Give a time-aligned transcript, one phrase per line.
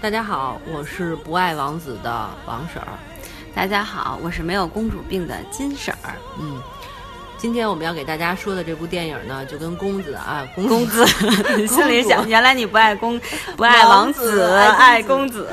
[0.00, 2.86] 大家好，我是不爱王子的王婶儿。
[3.52, 6.14] 大家好，我是没有公主病的金婶儿。
[6.38, 6.62] 嗯，
[7.36, 11.04] 今天我们要给大家说的这部电影呢，就跟公子啊，公公子，
[11.66, 13.20] 心里想，原来你不爱公，
[13.56, 15.48] 不爱王子，爱公子。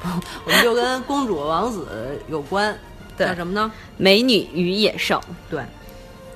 [0.46, 2.74] 我们就跟公主、王子有关，
[3.18, 3.70] 叫什么呢？
[3.98, 5.20] 美女与野兽。
[5.50, 5.62] 对，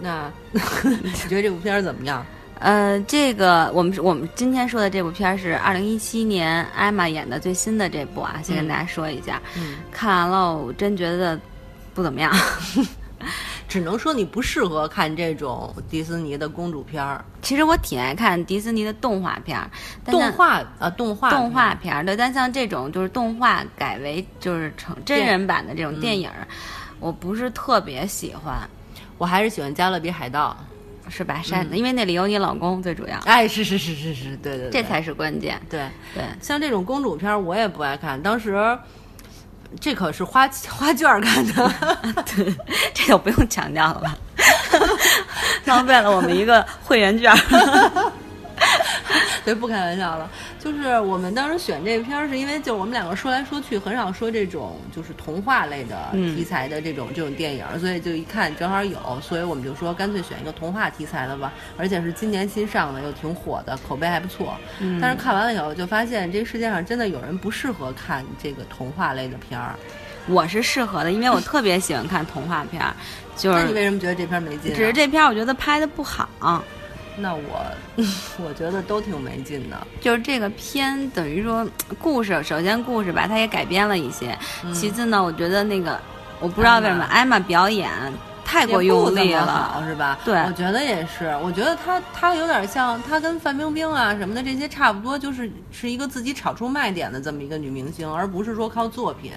[0.01, 2.24] 那 你觉得这部片儿怎么样？
[2.61, 9.41] 呃，这个我们我们今天说的这部片儿是二零一七年艾玛演的最新的这部啊，先跟大家说一下。
[9.57, 11.39] 嗯，看完了，我真觉得
[11.95, 12.34] 不怎么样，
[13.69, 17.25] 只能说你不适合看这种迪士尼的公主片儿。
[17.43, 19.70] 其实我挺爱看迪士尼的动画片儿，
[20.06, 26.29] 动画呃动画动画片儿对，但像这种就是动画改为就是成真人版的这种电影，
[26.98, 28.69] 我不是特别喜欢。
[29.17, 30.56] 我还是喜欢《加勒比海盗》。
[31.09, 31.41] 是吧？
[31.42, 33.19] 山，因为那里有你老公，最主要。
[33.25, 35.61] 哎，是是是是是，对对，这才是关键。
[35.69, 35.81] 对
[36.15, 38.78] 对，像这种公主片我也不爱看，当时
[39.81, 41.73] 这可是花花卷看的，
[42.37, 42.55] 对，
[42.95, 44.17] 这就不用强调了吧？
[45.67, 47.34] 浪费了我们一个会员券。
[49.48, 50.30] 对，不开玩笑了。
[50.58, 61.50] 就是我们当时选这片儿，是因为就我们两个说来说去，很少说这种就是童话类的题材的这种这种电影，所以就一看正好有，所以我们就说干脆选一个童话题材的吧。
[61.78, 64.54] 而且是今年新上的，又挺火的，口碑还不错。
[65.00, 69.74] 但是看完了以后，就发现这世界上真的有人不适合看这个童话类的片儿。
[70.26, 72.94] 我是适合的，因为我特别喜欢看童话片儿。
[73.34, 74.74] 就 是那你为什么觉得这片儿没劲？
[74.74, 76.28] 只是这片儿我觉得拍的不好。
[77.20, 77.66] 那我
[78.44, 84.36] 我觉得都挺没劲的，就是这个片等于说故事，首先故事吧，它也改编了一些。
[84.72, 86.00] 其次呢，我觉得那个
[86.41, 87.91] 我不知道为什么艾玛表演
[88.48, 90.18] 太过用力了，是吧？
[90.24, 91.36] 对，我觉得也是。
[91.42, 99.32] 我觉得她她有点像她跟范冰冰啊什么的这些差不多，就是是一个自己炒出卖点的这么一个女明星，而不是说靠作品，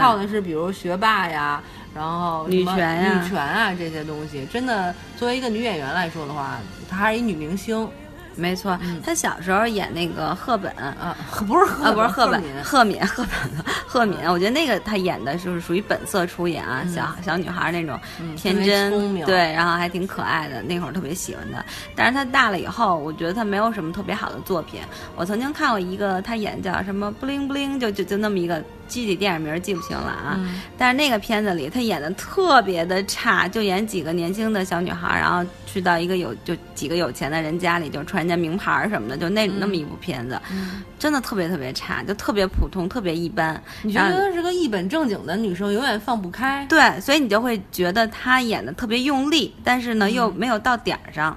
[0.00, 1.60] 靠的是比如学霸呀。
[1.92, 7.88] 然后女权呀、女权啊这些东西，真的作为一个女演员来说的话，她还是一女明星。
[8.36, 14.18] 没错，他小时候演那个赫本啊， 不是啊，不是赫本，赫敏，赫本， 赫敏。
[14.28, 17.98] 我觉得那个他演的就是属于本色出演啊，小小女孩那种
[18.36, 18.90] 天真，
[19.24, 21.64] 对，然后还挺可爱的，那会儿特别喜欢的。
[21.94, 24.80] 但是他大了以后，我觉得他没有什么特别好的作品。
[25.16, 30.40] 我曾经看过一个他演叫什么布灵布灵，就就就那么一个具体电影名记不清了啊。
[30.76, 38.24] 但是那个片子里他演的特别的差，就演几个年轻的小女孩，然后去到一个有就几个有钱的人家里，就穿。
[38.24, 40.40] 人家名牌什么的，就那那么一部片子，
[40.98, 43.62] 真的特别特别差，就特别普通，特别一般。
[43.82, 46.64] 你觉得是个一本正经的女生，永远放不开。
[46.70, 51.36] 对，所以你就会觉得她演的特别用力，但是呢又没有到点儿上。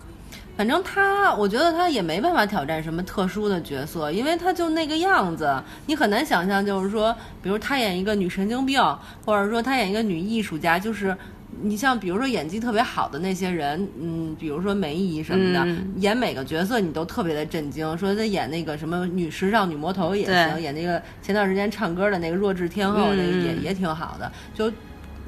[0.57, 8.81] 反正他，我觉得他也没办法挑战什么特殊的角色，因为他就那个样子，你很难想象，就是说，比如他演一个女神经病，
[9.23, 11.15] 或者说他演一个女艺术家，就是。
[11.59, 17.97] 你像比如说演技特别好的那些人，嗯，比如说梅姨什么的，演每个角色你都特别的震惊。
[17.97, 24.71] 说她演那个什么女时尚女魔头也行，演那个前段时间唱歌的那个弱智天后，那个也也挺好的，就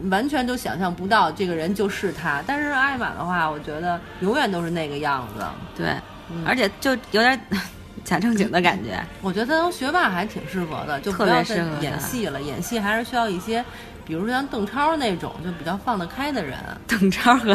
[0.09, 2.43] 完全都想象不到这个人就是他。
[2.47, 5.43] 但是艾玛的话，我觉得永远都是那个样子。
[5.75, 5.93] 对，
[6.45, 7.39] 而且就有点
[8.03, 8.99] 假正经的感觉。
[9.21, 12.41] 我觉得当学霸还挺适合的，就不要再演戏了。
[12.41, 13.63] 演戏还是需要一些。
[14.05, 17.53] 比如说像邓超那种就比较放得开的人，邓超和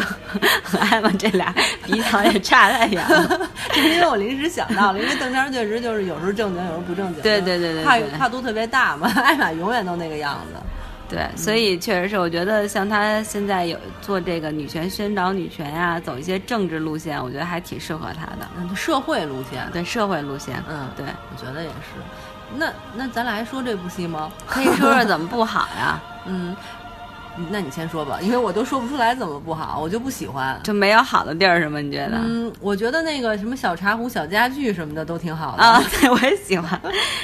[0.63, 3.49] 和艾玛这俩比较也差太远了。
[3.75, 9.11] 是因为我临时想到了，因为邓超确实就是有时候正经，有时候不正经，对对对对，跨跨度特别大嘛。
[9.17, 10.57] 艾玛永远都那个样子。
[11.07, 18.47] 对，所以确实是，我觉得像他现在有做这个女权宣导女权呀，走一些政治路线，我觉得还挺适合他的。
[18.57, 22.01] 嗯，社会路线，对社会路线，嗯，对，我觉得也是。
[22.57, 24.31] 那那咱俩还说这部戏吗？
[24.47, 26.01] 可以说说怎么不好呀？
[26.25, 26.55] 嗯。
[27.49, 31.79] 那你先说吧，因为我都说不出来怎么不好，我就不喜欢，就没有好的地儿是吗？
[31.79, 32.17] 你觉得？
[32.17, 36.79] 嗯，我觉得那个什么小茶壶、小家具什么的都挺好的啊，对，我也喜欢。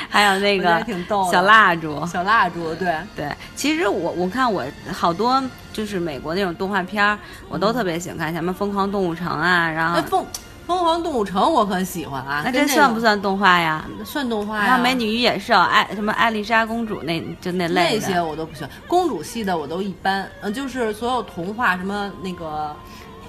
[0.10, 0.84] 还有那个
[1.31, 3.30] 小蜡烛，小蜡烛，对对。
[3.56, 5.42] 其实我我看我好多
[5.72, 7.18] 就是美国那种动画片儿，
[7.48, 10.25] 我都特别喜欢看，什么《疯狂动物城》啊，然后疯。
[10.71, 13.85] 疯狂动物城我可喜欢啊，那这算不算动画呀？
[14.06, 14.63] 算动画呀。
[14.63, 20.25] 还有美女与野兽，爱什么艾丽莎公主那就那类那些我都不喜欢，公主系的我都一般。
[20.39, 22.73] 嗯，就是所有童话什么那个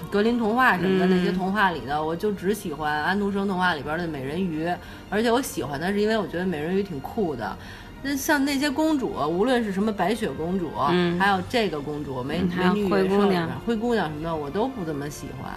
[0.09, 4.65] 格林童话什么的那些童话里的，我就只喜欢安徒生童话里边的美人鱼。
[5.09, 7.53] 而且我喜欢的是因为我觉得美人鱼挺酷的。
[8.01, 10.71] 那像那些公主，无论是什么白雪公主，
[11.19, 15.51] 还有这个公主美美女灰姑娘、灰姑娘什么的，我都不怎么喜欢。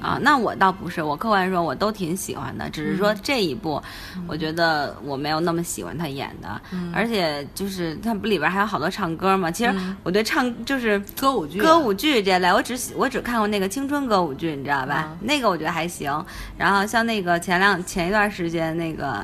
[0.00, 3.82] 啊，那我倒不是，我客观说，我都挺喜欢的，只是说这一部，
[4.26, 6.60] 我觉得我没有那么喜欢他演的，
[6.94, 9.50] 而且就是他不里边还有好多唱歌嘛。
[9.50, 15.16] 其实我对唱就是歌舞剧、歌舞剧这类，我只我只看过那个青春歌舞剧，你知道吧？
[15.20, 16.24] 那个我觉得还行。
[16.56, 19.04] 然后像那个前两前一段时间那个《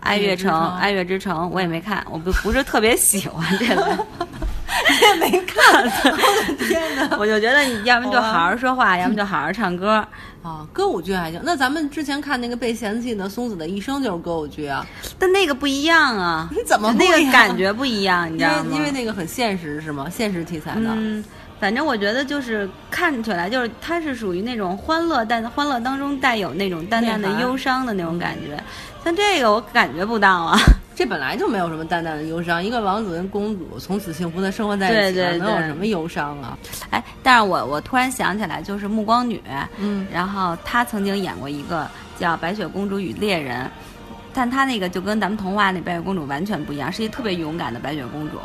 [0.00, 3.82] 爱乐城》《爱乐之城》，我也没看，我不不是特别喜欢这类。
[5.30, 7.16] 没看，我的天哪！
[7.18, 10.04] 我就觉得你要么就好好说话，要么就好好唱歌
[10.42, 10.66] 啊。
[10.72, 14.86] 歌舞剧还行，那咱们之前看那个被嫌弃的松子的一生就是歌舞剧啊，
[15.18, 16.48] 但那个不一样啊。
[16.52, 18.32] 你怎么那个感觉不一样？
[18.32, 18.66] 你知道吗？
[18.72, 20.06] 因为那个很现实是吗？
[20.08, 20.82] 现实题材的。
[20.84, 21.24] 嗯，
[21.58, 28.62] 反正我觉得就是看起来就是它是属于那种欢乐，但欢乐当中带有那种淡淡的忧伤的那种感觉。
[29.04, 30.58] 像这个我感觉不到啊。
[30.96, 36.56] 这本来就没有什么淡淡的忧伤，一个王子跟公主从此幸福的生活在一起，能有什么忧伤啊？
[36.88, 39.38] 哎，但是我我突然想起来，就是暮光女，
[39.78, 41.86] 嗯，然后她曾经演过一个
[42.18, 43.64] 叫《白雪公主与猎人》，
[44.36, 48.36] 但她那个就跟咱们童话那白雪公主完全不一样，是一特别勇敢的白雪公主。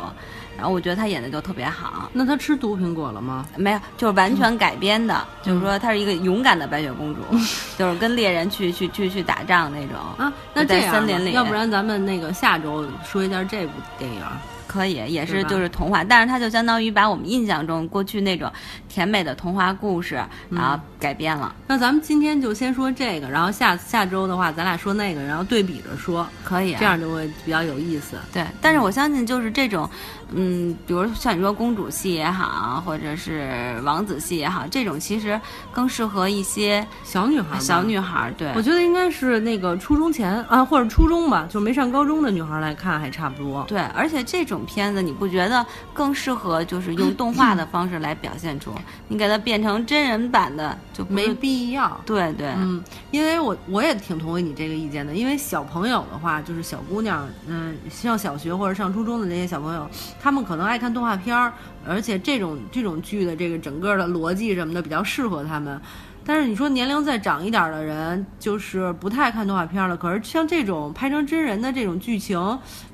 [0.56, 2.10] 然后我觉得她演的就特别好。
[2.14, 3.46] 那她吃毒苹果了吗？
[3.56, 7.20] 没有，就是完全改编的，就是说她是一个勇敢的白雪公主，
[7.78, 10.32] 就是跟猎人去去去去打仗那种啊。
[10.54, 14.22] 那在森林里，要不然咱们那个下周说一下这部电影。
[14.68, 18.50] 可以，也是就是童话，但是它就相当于把我们印象中过去那种
[18.92, 21.54] 甜美的童话故事，然后改编了。
[21.66, 28.16] 那咱们今天就先说这个，然后下下周的话，咱俩说那个，然后对比着说，可以，这样就会比较有意思。
[28.32, 29.88] 对，但是我相信就是这种，
[30.30, 35.40] 嗯，比如像你说公主戏也好，或者是王子戏也好，这种其实
[35.72, 37.58] 更适合一些小女孩。
[37.58, 43.64] 小女孩，对，我觉得应该是那个初中前啊，或者初中吧，就没上高中的女孩来看还差不多。
[43.66, 44.62] 对，而且这种。
[44.64, 48.72] 片子你不觉得更适合就是用动画的方式来表现出？
[49.08, 52.00] 你给它变成真人版的就没必要。
[52.06, 55.14] 对对，嗯，因为我我也挺同意你这个意见的。
[55.14, 59.88] 因为小朋友的话，就是小姑娘，嗯，上小学或者上初中的那些小朋友，
[60.20, 61.52] 他们可能爱看动画片儿，
[61.86, 65.80] 而且这种这种剧的这个整个的逻辑什么的比较适合他们。
[66.24, 69.96] 但是你说年龄再长一点的人，就是不太看动画片了。
[69.96, 72.38] 可是像这种拍成真人的这种剧情，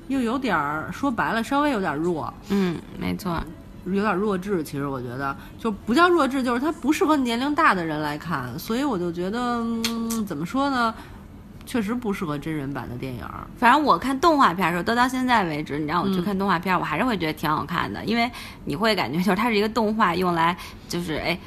[0.07, 2.33] 又有点儿说白了，稍微有点弱。
[2.49, 3.39] 嗯，没错，
[3.95, 4.63] 有点弱智。
[4.63, 8.57] 其实我觉得，就不叫弱智，就是它不适合年龄大的人来看。
[8.57, 10.93] 所以我就觉得，嗯、怎么说呢？
[11.65, 13.23] 确实不适合真人版的电影。
[13.57, 18.29] 反正我看动画片的时候，都到现在为止，你让我去看动画片，我还是会觉得挺好看的，因为
[18.65, 20.57] 你会感觉就是它是一个动画，用来
[20.87, 21.39] 就是哎。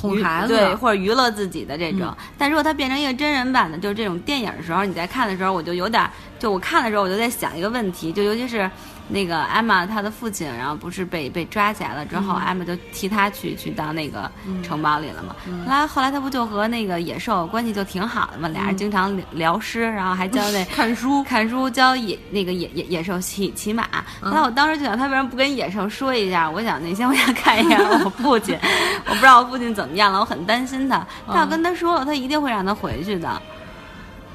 [0.00, 6.08] 哄孩子对，或者娱乐自己的这种，但如果它变成一个真人版的，就是这种电影的时候，你在看的时候，我就有点，
[6.38, 8.70] 就我看的时候，我就在想一个问题，就尤其是。
[9.06, 14.30] 那个艾玛她的父亲，然后不是被被抓起来了之后，艾玛就替他去去当那个
[14.62, 15.36] 城堡里了嘛。
[15.66, 23.86] 后来后来他不就和那个野兽关系就挺好的嘛，俩人经常聊诗，然后还教那 看书看书教野那个野野野兽骑骑马。
[24.22, 26.50] 后来我当时就想，他为什么不跟野兽说一下？
[26.50, 28.58] 我想那先我想看一眼我父亲，
[29.04, 31.06] 我不知道我父亲怎么样了，我很担心他。
[31.26, 33.42] 他要跟他说了，他一定会让他回去的。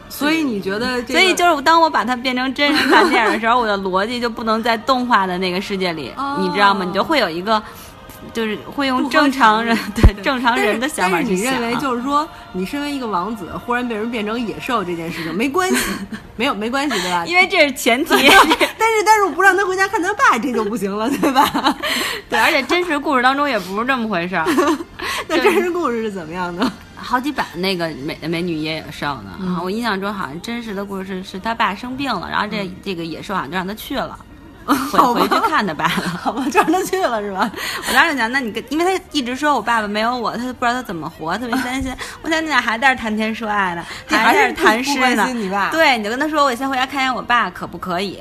[0.09, 1.01] 所以你觉得？
[1.06, 6.83] 所以就是当我把它变成真人 看电影的时候，我的逻辑就不能在动画的那个世界里，你知道吗？
[6.83, 7.61] 你就会有一个，
[8.33, 11.38] 就是会用正常人对正常人的想法去想。
[11.38, 15.77] 你认为就是说，你身为一个王子，忽然被人变成野兽这件事情没关系，
[16.36, 17.24] 没有没关系对吧？
[17.27, 18.10] 因为这是前提。
[18.81, 21.75] 但是但是我不让他回家看他爸，这就不行了对吧？
[22.29, 24.45] 对，而且真实故事当中也不是这么回事儿。
[25.27, 26.69] 那真实故事是怎么样的？
[27.01, 29.60] 好几版那个美美女野兽呢？
[29.63, 34.18] 我印象中好像真实的故事是他爸生病了，然后这这个野兽好像就让他去了，
[34.65, 37.50] 回回去看他爸了， 好吧，就让他去了是吧？
[37.88, 41.91] 我当时想，那你跟，因为他一直说我爸爸没有我，他不知道他怎么活，特别担心。
[42.22, 45.27] 我想你俩还在这谈天说爱呢，还在这谈诗呢。
[45.72, 48.20] 对，你就跟他说，我先回家看一眼我爸，可不可以？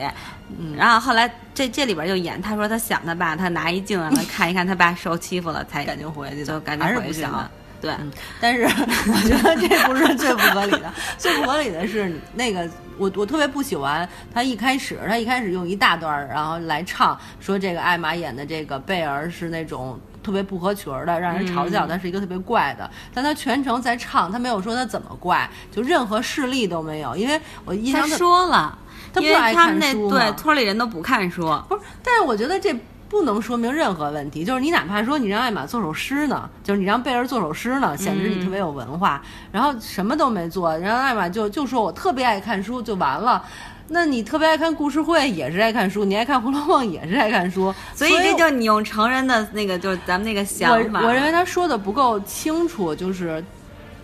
[0.58, 7.50] 嗯，然后后来这这里边就演，他说他想他爸，他拿一镜让他看一看他爸受欺负了，才赶紧回去，就赶紧回去了。
[7.80, 7.94] 对，
[8.40, 28.76] 但是我觉得这不是最不合理的，最不合理的是那个我我特别不喜欢他一开始他一开始用一大段然后来唱说这个艾玛演的这个贝儿是那种特别不合群的，让人嘲笑他是一个特别怪的，但他全程在唱，他没有说他怎么怪，就任何事例都没有，因为我印象他说了，
[29.14, 32.74] 他不爱看书，对村里人都不看书，不是，但是我觉得这。
[33.08, 43.42] 不能说明任何问题，就是你哪怕说你让艾玛做首诗呢，就是你让贝儿做首诗呢，显示你特别有文化，然后什么都没做，然后艾玛就就说我特别爱看书就完了，
[43.88, 53.42] 那你特别爱看故事会也是爱看书，你爱看《红楼梦》也是爱看书，所以这就你用成人的那个就是咱们那个想法，我我认为他说的不够清楚，就是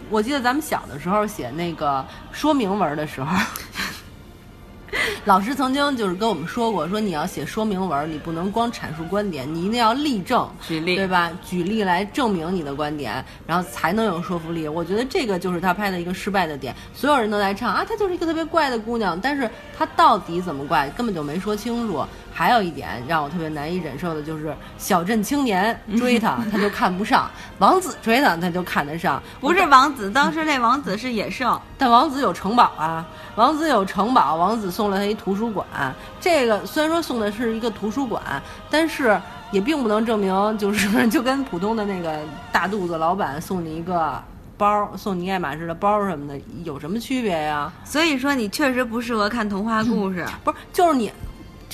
[0.08, 3.37] 我记得咱们小的时候写那个说明文的时候。
[5.24, 11.30] 老师曾经就是跟我们说过，说你要写说明文，你不能光阐述观点，你一定要例证，举例，对吧？
[11.44, 14.68] 举例来证明你的观点，然后才能有说服力。
[14.68, 16.74] 我觉得这个就是他拍的一个失败的点。
[16.92, 22.04] 所有人都在唱啊，她就是一个特别怪的姑娘，但是她到底怎么怪，根本就没说清楚。
[22.36, 29.22] 还有一点让我特别难以忍受的就是小镇青年 追她，他就看不上；王子追她，他就看得上。
[29.40, 35.67] 不是王子，当时那王子是野兽，但王子有城堡啊，王子有城堡，王子送了他一图书馆。
[36.21, 38.23] 这个虽然说送的是一个图书馆，
[38.71, 42.19] 但是也并不能证明就是 就跟普通的那个
[42.53, 44.23] 大肚子老板送你一个
[44.57, 47.73] 包，送你爱马仕的包什么的有什么区别呀？
[47.85, 51.11] 所以说你确实不适合看童话故事， 不是就是你。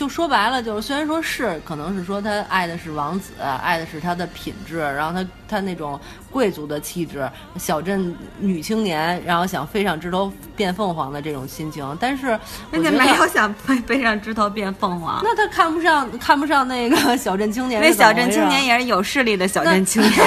[0.00, 12.28] 就说白了，就是虽然说是，可能是说他爱的是王子，爱的是他的品质，然后他他那种贵族的气质，小镇女青年，然后想飞上枝头变凤凰的这种心情，但是
[12.70, 15.20] 人家没有想飞飞上枝头变凤凰。
[15.22, 20.12] 那他看不上看不上那个小镇青年，那小镇青年也是有势力的小镇青年。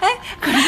[0.00, 0.08] 哎，
[0.40, 0.58] 可是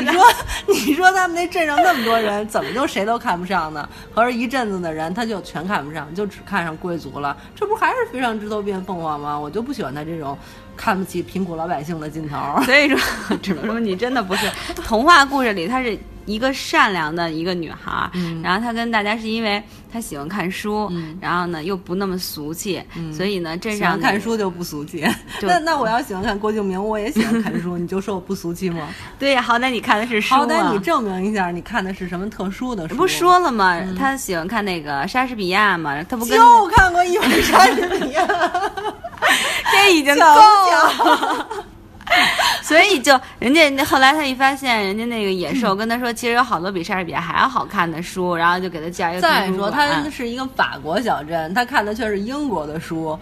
[0.00, 0.24] 你说
[0.66, 3.88] 你说他们那镇上那么多人，怎么就谁都看不上呢？
[4.12, 7.36] 合着一阵子的人，他就全看不上，就只看上贵族了。
[7.54, 9.38] 这不还是飞上枝头变凤凰吗？
[9.38, 10.36] 我就不喜欢他这种
[10.76, 12.36] 看不起贫苦老百姓的劲头。
[12.64, 15.98] 所以说，只能说你真的不是童话故事里他是。
[16.26, 18.10] 一个善良的一个女孩，
[18.42, 19.62] 然后她跟大家是因为
[19.92, 25.06] 她喜欢看书，然后呢又不那么俗气，所以呢镇上看书就不俗气。
[25.40, 28.88] 那那我要喜欢看郭敬明，我也喜欢看书，你就说我不俗气吗？
[29.18, 32.94] 对呀，好歹你看的是书，好歹你证明一下你看的是什么特殊的书。
[32.94, 33.80] 不说了吗？
[33.98, 38.26] 他喜欢看那个莎士比亚嘛，他不就看过一本莎士比亚，
[39.72, 41.66] 这已经够了。
[42.62, 49.20] 所以就人家后来他一发现人家那个野兽跟他说，其实有好多比莎士比亚还要好看的书，然后就给他介绍一个。
[49.20, 53.18] 再说他是一个法国小镇，他看的却是英国的书，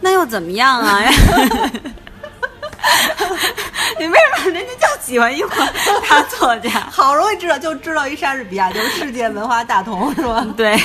[0.00, 1.00] 那又怎么样啊？
[3.98, 5.56] 你为什么人家就喜欢英国
[6.08, 6.70] 大作家？
[6.90, 10.46] 好容易知道就知道一莎士比亚就是世界文化大同是吧？
[10.56, 10.78] 对。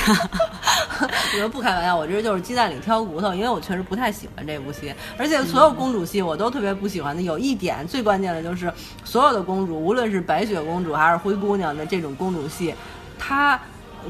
[1.36, 7.22] 我们不开玩笑，我这就是鸡蛋里挑骨头，因为我确实不太喜欢这部戏，而且所有公主戏我都特别不喜欢的。
[7.22, 8.72] 有一点最关键的就是，
[9.04, 12.74] 所有的公主，无论是白雪公主还是灰姑娘的这种公主戏，
[13.18, 13.60] 她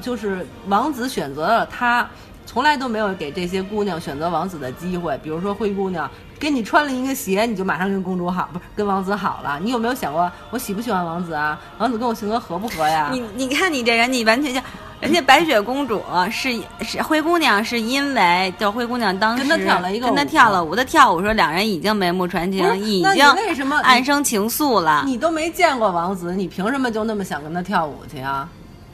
[0.02, 2.10] 就是王子选择了她，
[2.46, 5.18] 从来都没有给这些姑娘选择王子的机会。
[5.24, 6.10] 比如说灰姑娘
[6.40, 9.60] 给你穿了一个鞋，你就马上跟公主好，不是跟王子好了？
[9.62, 11.60] 你有没有想过我喜不喜欢王子啊？
[11.78, 13.10] 王子跟我性格合不合呀？
[13.12, 14.60] 你你看你这人，你完全就。
[15.04, 25.04] 人家白雪公主是是灰姑娘，是因为就灰姑娘当时跟她跳了一个，跟他跳了舞，他跳舞说两人已经眉目传情，已经为什么暗生情愫了？
[25.06, 28.48] 你都没见过王子，你凭什么就那么想跟他跳舞去啊？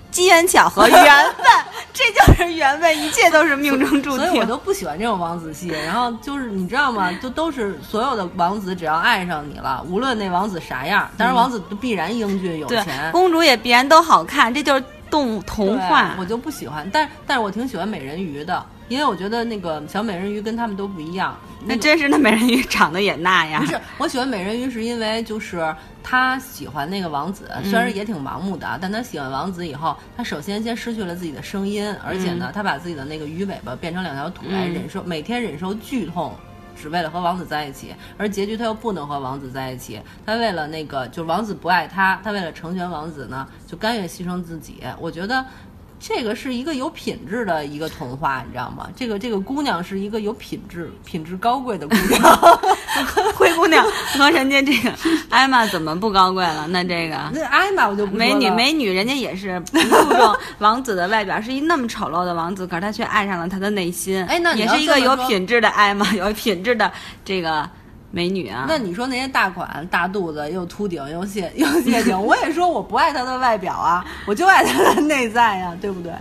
[0.10, 1.46] 机缘巧合，缘分，
[1.94, 4.26] 这就是缘分，一切都是命中注定。
[4.26, 5.68] 所以我都不喜欢这种王子戏。
[5.86, 7.14] 然后就是你知道吗？
[7.22, 14.84] 就都是所有的王子，只要爱上你了，无论那王子啥样，当然王子必然英俊有钱，公主也必然都好看，这就是。
[15.10, 21.38] 动物童话我就不喜欢，但但是我挺喜欢美人鱼的，因为我觉得那个小美人鱼跟他们都不一样。
[21.66, 23.62] 那真是那美人鱼长得也那样。
[23.62, 36.34] 不是，我喜欢美人鱼是因为就是她喜欢那个王子，虽然也挺盲目的，但她喜欢王子以后，她首先先失去了自己的声音，而且呢，她把自己的那个鱼尾巴变成两条腿来忍受每天忍受剧痛。
[36.80, 40.02] 只为了和王子在一起，而结局他又不能和王子在一起。
[40.26, 44.82] 他为了那个，就王子不爱他，他为了成全王子呢，就甘愿牺牲自己。
[45.00, 45.46] 我觉得。
[46.00, 48.90] 这个是一个有品质的一个童话，你知道吗？
[48.96, 52.22] 这个这个姑娘是一个有品质、品质高贵的姑娘，
[53.36, 53.86] 灰姑娘
[54.18, 54.94] 和人家这个
[55.30, 56.66] 艾玛怎么不高贵了？
[56.70, 64.26] 那这个那艾玛我就美女美女，人家也是不注重王子的外表，是一那么丑陋的王子，可是她却爱上了他的内心。
[64.26, 66.92] 哎，那也是一个有品质的艾玛，有品质的
[67.26, 67.70] 这个。
[68.12, 76.12] 美女啊，那你说那些大款、大肚子又秃顶又谢又谢顶， 我也说我不爱她的外表啊，我就爱她的内在呀，对不对？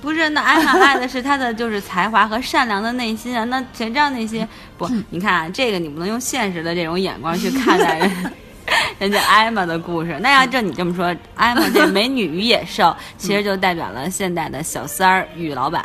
[0.00, 3.44] 不是，那艾玛爱的是她的就是才华和善良的内心啊。
[3.44, 4.46] 那谁知道那些
[4.78, 4.88] 不？
[5.10, 8.32] 你看啊，这个你不能用现实的这种眼光去看待人
[8.98, 10.16] 人家艾玛的故事。
[10.20, 15.84] 那要照你这么说，艾玛这美女与野兽，其实就代表了现代的小三儿与老板。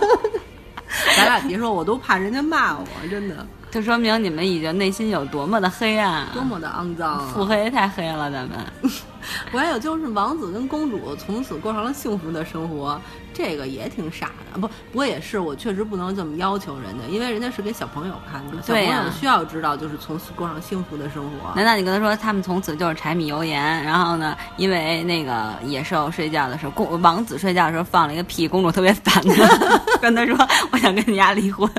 [1.16, 3.46] 咱俩别说，我都怕人家骂我，真的。
[3.72, 8.58] 就说明你们已经内心有多么的黑暗，多么的肮脏，腹黑太黑了，咱们。
[9.50, 13.00] 我还有就是王子跟公主从此过上了幸福的生活，
[13.32, 14.60] 这个也挺傻的。
[14.60, 21.54] 不，不过也是，我确实不能这么要求人家，因为人家是给小朋友看的，小朋友需要知道就是从此过上幸福的生活。
[21.56, 23.82] 难道你跟他说他们从此就是柴米油盐？
[23.82, 30.36] 然后呢，因为那个野兽睡觉的时候，公王子睡觉的时候放了一个屁，公主特别烦他， 跟他说
[30.72, 31.70] 我想跟你家离婚。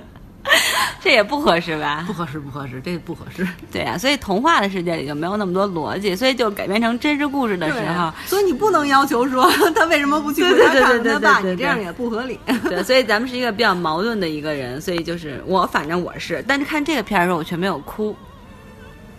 [1.02, 2.04] 这也不合适吧？
[2.08, 3.48] 不合适，不合适，这不合适。
[3.72, 12.40] 对呀，所以童话的世界里就没有那么多逻辑，所以就改编成真实故事的时候， 所以你不能要求说 他为什么不去回家看他爸，你这样也不合理。
[12.70, 18.16] 对，所以咱们是一个比较矛盾的一个人，所以就是我，反正我是，但是看这个片儿的时候，我却没有哭。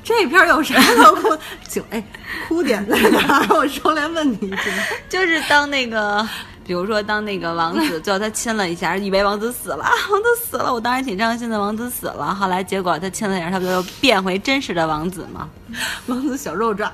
[0.03, 1.39] 这片儿有啥可哭？
[1.67, 2.05] 请哎，
[2.47, 3.47] 哭点在哪儿？
[3.57, 4.71] 我说来问你一句，
[5.09, 6.27] 就是当那个。
[6.67, 11.61] 比如说，当那个王子最后他亲了一下， 以为王子死了， 王子死了，我当时挺伤心的。
[11.61, 15.49] 王子死了，后来结果他亲了一下，他不就变回真实的王子吗？
[16.07, 16.91] 王子小肉爪。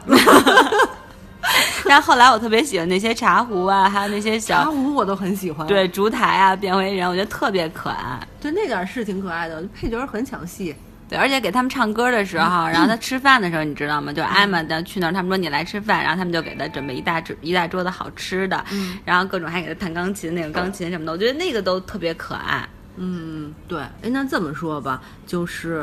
[1.87, 5.67] 但后来我特别喜欢那些茶壶啊，还有那些小茶壶，我都很喜欢。
[5.67, 8.21] 对，烛台啊，变回人，我觉得特别可爱。
[8.41, 10.75] 对，那点是挺可爱的，配角很抢戏。
[11.11, 14.13] 对，而且给他们唱歌的时候，然后他吃饭的时候，你知道吗？
[14.13, 18.65] 就艾玛的去那儿，他们说你来吃饭，然后他们就给他准备一大桌一大桌子好吃的，
[19.05, 22.67] 然后各种还给他弹钢琴，那个钢琴什么的，我觉得那个都特别可爱。
[22.97, 23.81] 嗯，对。
[23.81, 25.83] 哎，那这么说吧，就是，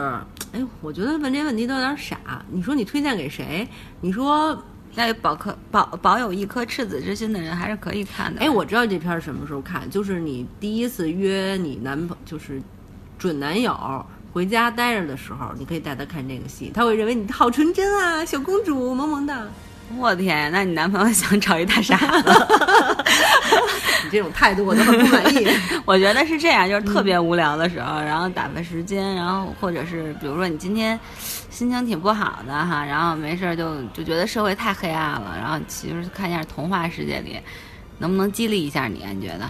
[0.53, 2.17] 哎，我觉得问这问题都有点傻。
[2.49, 3.67] 你说你推荐给谁？
[3.99, 4.57] 你说
[4.95, 8.39] 那保颗保保有一颗赤子之心的人还是可以看的。
[8.39, 12.61] 哎，我知道这片什么时候看，就是你第一次约你男朋就是
[13.17, 14.05] 准男友。
[14.37, 19.49] 回家待着的时候，你可以带他看这个戏，他会认为你好纯真啊， 小公主萌萌的。
[19.97, 22.31] 我天，那你男朋友想找一大傻子？
[24.05, 25.47] 你这种态度我都很不满意。
[25.85, 30.99] 我觉得是这样，就是特别无聊的时候，然后打发时间，然后或者是比如说你今天
[31.49, 37.39] 心情挺不好的哈，然后没事就就觉得社会太黑暗了，然后其实看一下童话世界里
[37.97, 39.03] 能不能激励一下你？
[39.15, 39.49] 你觉得？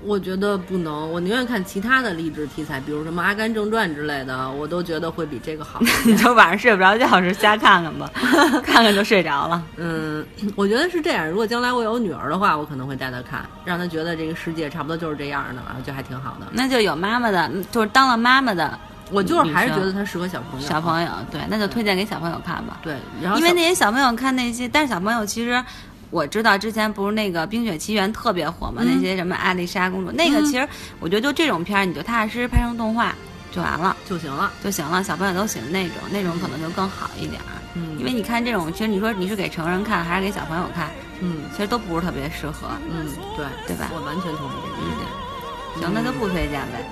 [0.00, 5.80] 我觉得不能，我宁愿看其他的励志题材，比如什么《阿甘正传》之类的，我都觉得会比这个好。
[6.06, 8.08] 你就晚上睡不着觉时瞎看看吧，
[8.62, 9.62] 看看就睡着了。
[9.76, 11.28] 嗯， 我觉得是这样。
[11.28, 16.46] 如果将来我有女儿的话，我可能会带她看，让她觉得这个世界差不多就是这样的，就还挺好的。
[16.52, 18.78] 那就有妈妈的，就是当了妈妈的，
[19.10, 20.66] 我就是还是觉得它适合小朋友。
[20.66, 22.78] 小朋友，对，那就推荐给小朋友看吧。
[22.82, 25.60] 对，然后因为那些小朋友看那些，但是小朋友其实。
[26.10, 30.68] 我知道之前不是那个《冰雪奇缘》特别火嘛，那些什么艾丽莎公主，那个其实
[31.00, 33.14] 我觉得就这种片儿，你就踏踏实实拍成动画
[33.52, 35.02] 就完了就行了就行了。
[35.04, 37.52] 小朋友都喜欢那种，那种可能就更好一点儿。
[37.74, 40.90] 嗯，因为你看这种，其实你说你是给成人看还是给小朋友看，
[41.20, 42.68] 嗯，其实都不是特别适合。
[42.90, 43.90] 嗯，对，对吧？
[43.94, 45.82] 我完全同意这个意见。
[45.82, 46.84] 行，那就不推荐呗。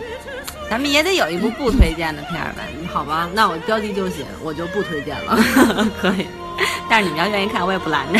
[0.68, 2.68] 咱们也得有一部不推荐的片儿呗。
[2.92, 5.38] 好吧，那我标题就写我就不推荐了。
[6.00, 6.26] 可以。
[6.88, 8.19] 但是你们要愿意看，我也不拦着。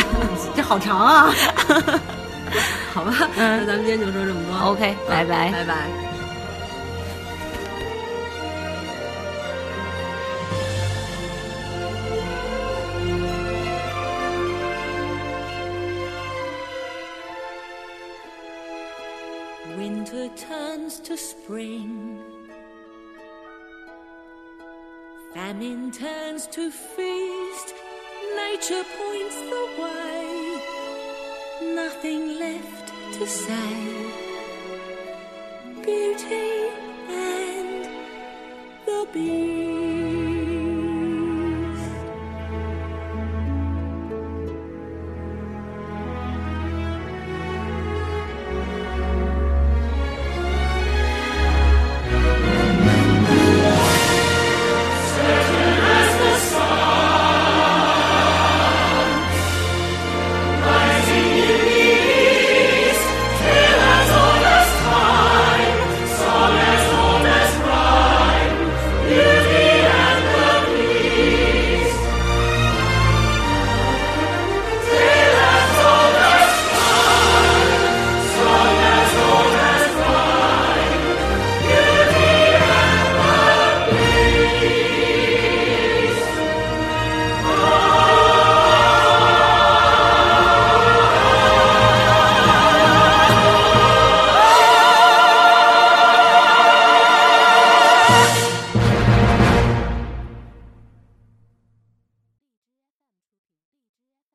[0.55, 1.33] 这好长啊！
[2.93, 4.71] 好吧，嗯那咱们今天就说这么多。
[4.71, 5.87] OK，拜拜，拜拜。
[19.77, 22.17] Winter turns to spring.
[25.35, 27.75] Famine turns to feast.
[28.37, 30.25] Nature points the way,
[31.75, 33.73] nothing left to say.
[35.83, 36.69] Beauty
[37.09, 37.89] and
[38.85, 39.66] the beast.